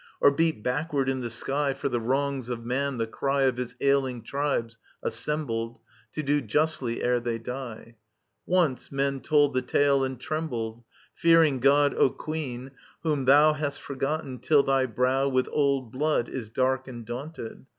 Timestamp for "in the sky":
1.09-1.75